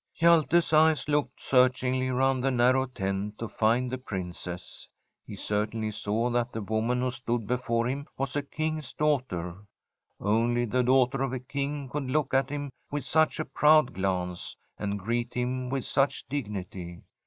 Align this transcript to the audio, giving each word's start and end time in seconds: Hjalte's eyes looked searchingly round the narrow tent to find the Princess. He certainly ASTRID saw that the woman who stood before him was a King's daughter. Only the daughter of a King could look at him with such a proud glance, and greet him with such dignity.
Hjalte's 0.19 0.73
eyes 0.73 1.07
looked 1.07 1.39
searchingly 1.39 2.09
round 2.09 2.43
the 2.43 2.49
narrow 2.49 2.87
tent 2.87 3.37
to 3.37 3.47
find 3.47 3.91
the 3.91 3.99
Princess. 3.99 4.87
He 5.27 5.35
certainly 5.35 5.89
ASTRID 5.89 6.01
saw 6.01 6.29
that 6.31 6.51
the 6.53 6.63
woman 6.63 7.01
who 7.01 7.11
stood 7.11 7.45
before 7.45 7.85
him 7.87 8.07
was 8.17 8.35
a 8.35 8.41
King's 8.41 8.93
daughter. 8.93 9.57
Only 10.19 10.65
the 10.65 10.81
daughter 10.81 11.21
of 11.21 11.33
a 11.33 11.39
King 11.39 11.87
could 11.87 12.05
look 12.09 12.33
at 12.33 12.49
him 12.49 12.71
with 12.89 13.05
such 13.05 13.39
a 13.39 13.45
proud 13.45 13.93
glance, 13.93 14.57
and 14.79 14.97
greet 14.97 15.35
him 15.35 15.69
with 15.69 15.85
such 15.85 16.27
dignity. 16.27 17.03